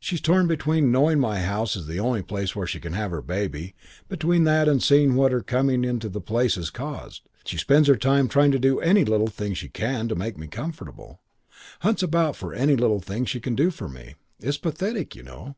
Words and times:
She's 0.00 0.20
torn 0.20 0.48
between 0.48 0.90
knowing 0.90 1.20
my 1.20 1.38
house 1.42 1.76
is 1.76 1.86
the 1.86 2.00
only 2.00 2.24
place 2.24 2.56
where 2.56 2.66
she 2.66 2.80
can 2.80 2.92
have 2.94 3.12
her 3.12 3.22
baby, 3.22 3.76
between 4.08 4.42
that 4.42 4.66
and 4.66 4.82
seeing 4.82 5.14
what 5.14 5.30
her 5.30 5.42
coming 5.42 5.84
into 5.84 6.08
the 6.08 6.20
place 6.20 6.56
has 6.56 6.70
caused. 6.70 7.22
She 7.44 7.56
spends 7.56 7.86
her 7.86 7.94
time 7.94 8.26
trying 8.26 8.50
to 8.50 8.58
do 8.58 8.80
any 8.80 9.04
little 9.04 9.28
thing 9.28 9.54
she 9.54 9.68
can 9.68 10.08
to 10.08 10.16
make 10.16 10.36
me 10.36 10.48
comfortable, 10.48 11.20
hunts 11.82 12.02
about 12.02 12.34
for 12.34 12.52
any 12.52 12.74
little 12.74 12.98
thing 12.98 13.26
she 13.26 13.38
can 13.38 13.54
do 13.54 13.70
for 13.70 13.88
me. 13.88 14.16
It's 14.40 14.58
pathetic, 14.58 15.14
you 15.14 15.22
know. 15.22 15.54